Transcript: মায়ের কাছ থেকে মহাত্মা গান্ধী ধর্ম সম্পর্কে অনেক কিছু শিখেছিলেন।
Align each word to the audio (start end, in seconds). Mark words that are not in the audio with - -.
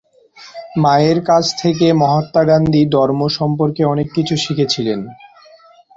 মায়ের 0.77 1.19
কাছ 1.25 1.45
থেকে 1.57 1.85
মহাত্মা 1.93 2.43
গান্ধী 2.43 2.81
ধর্ম 2.95 3.21
সম্পর্কে 3.37 3.81
অনেক 3.85 4.07
কিছু 4.15 4.35
শিখেছিলেন। 4.37 4.99